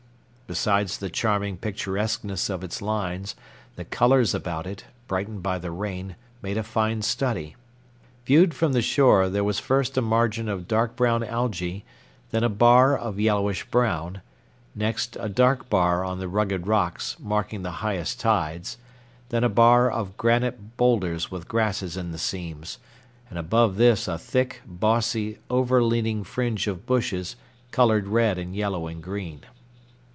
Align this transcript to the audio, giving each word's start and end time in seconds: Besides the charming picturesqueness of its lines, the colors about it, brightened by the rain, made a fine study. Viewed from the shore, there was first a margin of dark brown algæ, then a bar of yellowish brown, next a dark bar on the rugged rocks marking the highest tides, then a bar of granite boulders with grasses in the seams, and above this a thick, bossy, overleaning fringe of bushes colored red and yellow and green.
Besides 0.47 0.97
the 0.97 1.09
charming 1.09 1.55
picturesqueness 1.55 2.49
of 2.49 2.61
its 2.61 2.81
lines, 2.81 3.35
the 3.77 3.85
colors 3.85 4.35
about 4.35 4.67
it, 4.67 4.83
brightened 5.07 5.41
by 5.41 5.57
the 5.57 5.71
rain, 5.71 6.17
made 6.41 6.57
a 6.57 6.61
fine 6.63 7.03
study. 7.03 7.55
Viewed 8.25 8.53
from 8.53 8.73
the 8.73 8.81
shore, 8.81 9.29
there 9.29 9.45
was 9.45 9.59
first 9.59 9.95
a 9.97 10.01
margin 10.01 10.49
of 10.49 10.67
dark 10.67 10.97
brown 10.97 11.21
algæ, 11.21 11.83
then 12.31 12.43
a 12.43 12.49
bar 12.49 12.97
of 12.97 13.17
yellowish 13.17 13.63
brown, 13.71 14.19
next 14.75 15.15
a 15.21 15.29
dark 15.29 15.69
bar 15.69 16.03
on 16.03 16.19
the 16.19 16.27
rugged 16.27 16.67
rocks 16.67 17.15
marking 17.17 17.61
the 17.61 17.71
highest 17.79 18.19
tides, 18.19 18.77
then 19.29 19.45
a 19.45 19.47
bar 19.47 19.89
of 19.89 20.17
granite 20.17 20.75
boulders 20.75 21.31
with 21.31 21.47
grasses 21.47 21.95
in 21.95 22.11
the 22.11 22.17
seams, 22.19 22.77
and 23.29 23.39
above 23.39 23.77
this 23.77 24.05
a 24.05 24.17
thick, 24.17 24.61
bossy, 24.65 25.37
overleaning 25.49 26.25
fringe 26.25 26.67
of 26.67 26.85
bushes 26.85 27.37
colored 27.71 28.09
red 28.09 28.37
and 28.37 28.53
yellow 28.53 28.87
and 28.87 29.01
green. 29.01 29.45